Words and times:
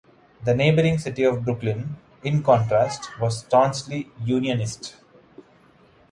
The 0.43 0.55
neighboring 0.55 0.97
City 0.97 1.25
of 1.25 1.45
Brooklyn, 1.45 1.95
in 2.23 2.41
contrast, 2.41 3.11
was 3.19 3.41
staunchly 3.41 4.09
Unionist. 4.25 4.95